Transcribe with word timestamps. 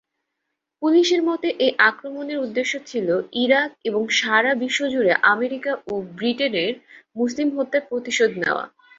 পুলিশের 0.81 1.21
মতে, 1.23 1.47
এই 1.65 1.73
আক্রমণের 1.89 2.37
উদ্দেশ্য 2.37 2.73
ছিল 2.85 3.07
"ইরাক 3.35 3.69
এবং 3.85 4.01
সারা 4.19 4.51
বিশ্বজুড়ে 4.63 5.13
আমেরিকা 5.33 5.71
ও 5.87 6.13
ব্রিটেনের 6.17 6.73
মুসলিম 7.15 7.47
হত্যার 7.57 7.83
প্রতিশোধ 7.89 8.31
নেয়া।" 8.41 8.63